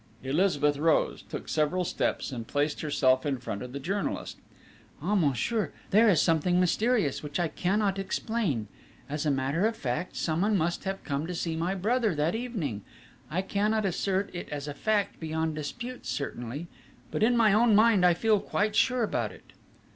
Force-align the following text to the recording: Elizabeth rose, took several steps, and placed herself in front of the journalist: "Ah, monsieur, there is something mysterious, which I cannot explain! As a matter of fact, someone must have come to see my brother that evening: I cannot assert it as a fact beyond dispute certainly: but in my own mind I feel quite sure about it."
Elizabeth 0.23 0.79
rose, 0.79 1.21
took 1.21 1.47
several 1.47 1.83
steps, 1.85 2.31
and 2.31 2.47
placed 2.47 2.81
herself 2.81 3.23
in 3.23 3.37
front 3.37 3.61
of 3.61 3.71
the 3.71 3.79
journalist: 3.79 4.37
"Ah, 4.99 5.13
monsieur, 5.13 5.71
there 5.91 6.09
is 6.09 6.19
something 6.19 6.59
mysterious, 6.59 7.21
which 7.21 7.39
I 7.39 7.47
cannot 7.47 7.99
explain! 7.99 8.67
As 9.07 9.27
a 9.27 9.29
matter 9.29 9.67
of 9.67 9.75
fact, 9.75 10.15
someone 10.15 10.57
must 10.57 10.85
have 10.85 11.03
come 11.03 11.27
to 11.27 11.35
see 11.35 11.55
my 11.55 11.75
brother 11.75 12.15
that 12.15 12.33
evening: 12.33 12.81
I 13.29 13.43
cannot 13.43 13.85
assert 13.85 14.31
it 14.33 14.49
as 14.49 14.67
a 14.67 14.73
fact 14.73 15.19
beyond 15.19 15.53
dispute 15.53 16.07
certainly: 16.07 16.65
but 17.11 17.21
in 17.21 17.37
my 17.37 17.53
own 17.53 17.75
mind 17.75 18.03
I 18.03 18.15
feel 18.15 18.39
quite 18.39 18.75
sure 18.75 19.03
about 19.03 19.31
it." 19.31 19.53